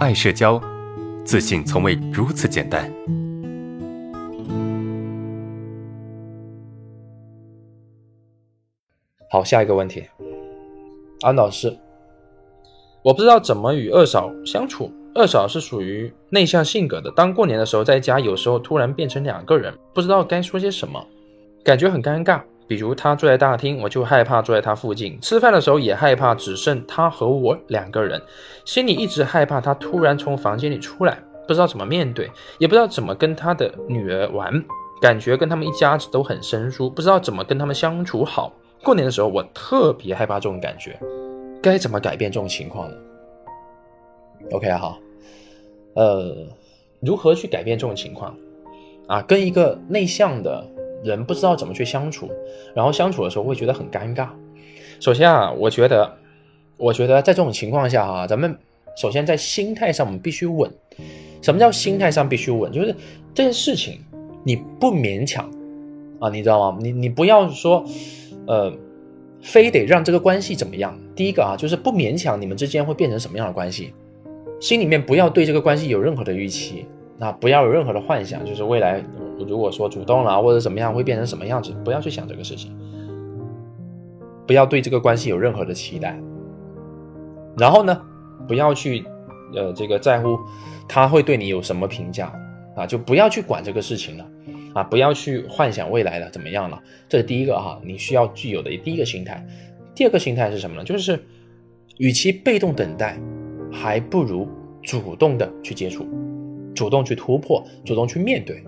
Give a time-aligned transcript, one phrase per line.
[0.00, 0.58] 爱社交，
[1.26, 2.90] 自信从未如此简单。
[9.30, 10.02] 好，下一个问题，
[11.20, 11.76] 安老师，
[13.02, 14.90] 我不知道怎么与二嫂相处。
[15.14, 21.06] 二嫂是属于内向性格的，当过年的时候在家，有时候突然变成两个人，不知道该说些什么，
[21.62, 22.40] 感觉很尴尬。
[22.70, 28.22] 比如他坐在大厅，我就害怕坐在他附近；吃饭的时候也害怕只剩他和我两个人，
[28.64, 34.64] 心里一直害怕他突然从房间里出来，不知道怎么面对，也不知道怎么跟他的女儿玩，
[35.02, 38.52] 感觉跟他们一家子都很生疏，不知道怎么跟他们相处好。
[38.84, 40.96] 过年的时候我特别害怕这种感觉，
[41.60, 42.94] 该怎么改变这种情况呢
[44.52, 44.96] ？OK 哈，
[45.94, 46.46] 呃，
[47.00, 48.32] 如何去改变这种情况
[49.08, 49.20] 啊？
[49.22, 50.64] 跟一个内向的
[51.02, 52.30] 人不知道怎么去相处，
[52.74, 54.28] 然后相处的时候会觉得很尴尬。
[55.00, 56.16] 首先啊，我觉得，
[56.76, 58.56] 我觉得在这种情况下哈，咱们
[58.96, 60.70] 首先在心态上我们必须稳。
[61.42, 62.70] 什么叫心态上必须稳？
[62.70, 62.94] 就是
[63.34, 63.98] 这件事情
[64.44, 65.50] 你不勉强
[66.18, 66.78] 啊，你知道吗？
[66.82, 67.82] 你你不要说，
[68.46, 68.70] 呃，
[69.40, 70.98] 非得让这个关系怎么样。
[71.16, 73.94] 第一个啊，就是不勉强你们之间会变成什么样的关系。
[74.60, 76.84] 心里面不要对这个关系有任何的预期，
[77.20, 79.04] 那不要有任何的幻想，就是未来
[79.46, 82.74] 如果说主动了或者怎么样会变成什么样子，不要去想这个事情，
[84.46, 86.18] 不要对这个关系有任何的期待。
[87.58, 88.00] 然后呢，
[88.48, 89.04] 不要去
[89.54, 90.38] 呃这个在乎
[90.88, 92.32] 他会对你有什么评价
[92.74, 94.26] 啊，就不要去管这个事情了
[94.72, 99.46] 啊，不要去幻想未来了怎么样了，这是第一个哈，你需要具有的第一个心态。
[99.94, 100.82] 第二个心态是什么呢？
[100.82, 101.22] 就是
[101.98, 103.16] 与其被动等待。
[103.72, 104.48] 还不如
[104.82, 106.04] 主动的去接触，
[106.80, 108.64] 主动去突破，主动去面对。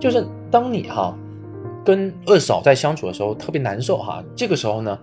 [0.00, 1.14] 就是当你哈
[1.84, 4.98] 跟二嫂在相处的时候特别难受哈，这个时候呢，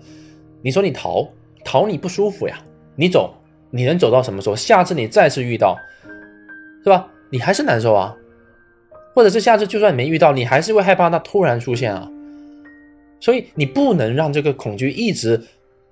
[0.64, 1.28] 你说你逃
[1.64, 2.58] 逃你不舒服呀，
[2.96, 3.32] 你走
[3.70, 4.56] 你能走到什么时候？
[4.56, 5.78] 下次你再次遇到，
[6.84, 7.08] 是吧？
[7.30, 8.16] 你还是难受啊，
[9.14, 12.10] 或者是下次就算没遇到，你还是会害怕他突然出现啊。
[13.20, 15.40] 所以你不能让这个恐惧一直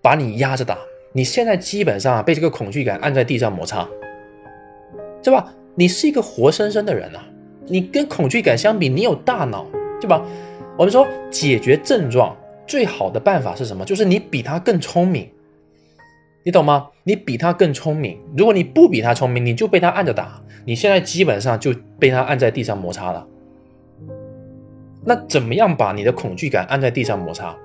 [0.02, 0.80] 把你压着打。
[1.14, 3.88] 你现在基本上啊被这个恐惧感按在地上摩擦，
[5.24, 5.54] 是吧？
[5.80, 7.24] 你是一个活生生的人啊，
[7.66, 9.66] 你跟恐惧感相比，你有大脑，
[10.02, 10.22] 对吧？
[10.78, 12.36] 我们说解决症状
[12.68, 13.86] 最好的办法是什么？
[13.86, 15.30] 就是你比他更聪明，
[16.44, 16.90] 你懂吗？
[17.06, 18.20] 你比他更聪明。
[18.36, 20.42] 如果你不比他聪明，你就被他按着打。
[20.66, 23.26] 你现在基本上就被他按在地上摩擦了。
[25.06, 27.56] 那怎么样把你的恐惧感按在地上摩擦？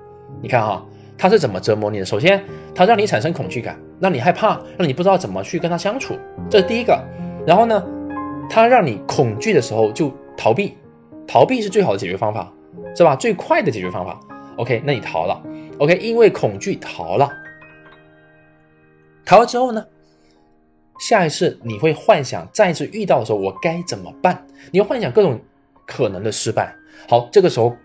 [0.41, 0.85] 你看哈。
[1.17, 2.05] 他是怎么折磨你的？
[2.05, 2.41] 首先，
[2.73, 6.13] 他让你产生恐惧感，让你害怕，让你不知道怎么去跟他相处，
[6.49, 7.01] 这是第一个。
[7.47, 7.81] 然后呢，
[8.49, 10.77] 他让你恐惧的时候就逃避，
[11.27, 12.51] 逃避是最好的解决方法，
[12.95, 13.15] 是吧？
[13.15, 14.19] 最快的解决方法。
[14.57, 15.41] OK，那你逃了。
[15.79, 17.31] OK，因为恐惧逃了，
[19.25, 19.85] 逃了之后呢，
[20.99, 24.45] 下一次你会幻想再次遇到的时候我该怎么办？
[24.71, 25.39] 你会幻想各种
[25.85, 26.73] 可能的失败。
[27.09, 27.75] 好，这个时候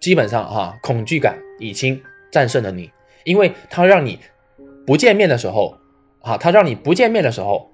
[0.00, 2.02] 基本上哈，恐惧感已经。
[2.32, 2.90] 战胜了你，
[3.24, 4.18] 因为他让你
[4.86, 5.76] 不见面的时候，
[6.22, 7.70] 啊，他让你不见面的时候，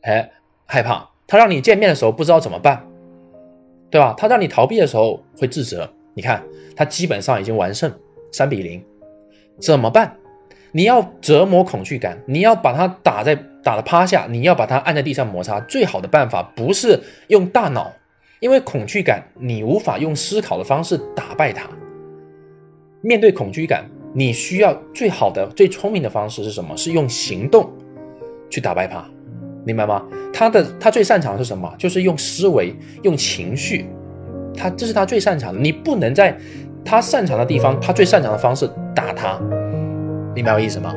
[0.00, 0.28] 哎，
[0.66, 2.84] 害怕；他让你见面的时候不知道怎么办，
[3.88, 4.12] 对吧？
[4.18, 5.88] 他让你逃避的时候会自责。
[6.12, 6.42] 你看，
[6.74, 7.88] 他基本上已经完胜，
[8.32, 8.84] 三比零，
[9.60, 10.12] 怎么办？
[10.72, 15.60] 你要折磨恐惧感，你要把它打在打的趴下，你要把它按在地上摩擦。
[15.60, 17.92] 最好的办法不是用大脑，
[18.40, 21.70] 因为恐惧感你无法用思考的方式打败它。
[23.02, 26.76] 面对恐惧感，你需要最好的、最聪明的方式是什么？
[26.76, 27.70] 是用行动
[28.50, 29.08] 去打败它，
[29.64, 30.02] 明白吗？
[30.32, 31.72] 他的他最擅长的是什么？
[31.78, 33.86] 就是用思维、用情绪，
[34.56, 35.60] 他这是他最擅长的。
[35.60, 36.36] 你不能在
[36.84, 39.38] 他擅长的地方，他最擅长的方式打他，
[40.34, 40.94] 明白我意思吗？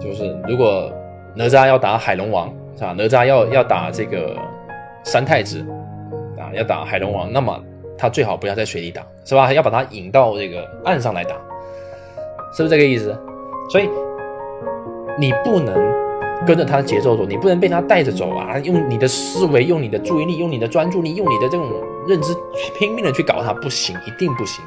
[0.00, 0.92] 就是如果
[1.34, 2.94] 哪吒要打海龙王，是吧？
[2.96, 4.36] 哪吒要要打这个
[5.04, 5.64] 三太子
[6.38, 7.58] 啊，要打海龙王，那么。
[8.00, 9.52] 他最好不要在水里打，是吧？
[9.52, 11.34] 要把他引到这个岸上来打，
[12.56, 13.12] 是不是这个意思？
[13.68, 13.90] 所以
[15.18, 15.74] 你不能
[16.46, 18.58] 跟着他的节奏走，你不能被他带着走啊！
[18.60, 21.70] 用你的思维，用你的注意力，用你的专注力，用你的这种
[22.06, 22.34] 认知，
[22.78, 24.64] 拼命的去搞他，不行，一定不行。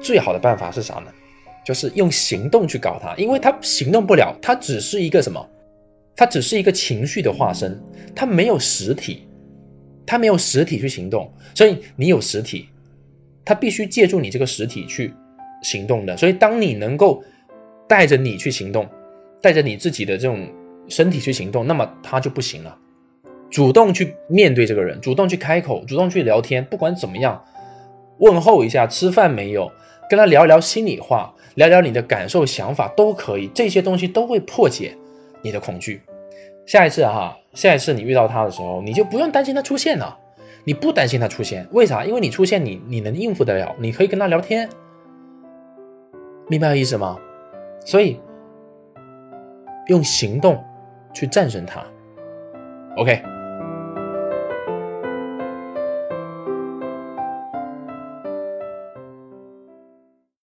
[0.00, 1.06] 最好的办法是啥呢？
[1.64, 5.44] 就是用行动去搞他，因为他行动不了，他只是一个什么？
[6.14, 7.80] 他只是一个情绪的化身，
[8.14, 9.24] 他没有实体。
[10.10, 12.70] 他没有实体去行动，所以你有实体，
[13.44, 15.12] 他必须借助你这个实体去
[15.62, 16.16] 行动的。
[16.16, 17.22] 所以，当你能够
[17.86, 18.88] 带着你去行动，
[19.40, 20.48] 带着你自己的这种
[20.88, 22.76] 身体去行动，那么他就不行了。
[23.50, 27.42] 主动去面对这个人，主动去开口，主动去聊天，不管怎么样，
[28.18, 29.70] 问候一下，吃饭没有，
[30.10, 33.48] 跟他聊聊心里话，聊聊你的感受、想法都可以。
[33.54, 34.94] 这些东西都会破解
[35.42, 36.02] 你的恐惧。
[36.66, 40.18] 下一次哈，下一次你遇到他的时候，你就不用担心他出现了。
[40.64, 42.04] 你不担心他出现，为啥？
[42.04, 44.68] 因为你出现，你你能应付得了，你可以跟他聊天，
[46.48, 47.18] 明白意思吗？
[47.86, 48.20] 所以
[49.88, 50.64] 用行动
[51.12, 51.84] 去战胜它。
[52.96, 53.37] OK。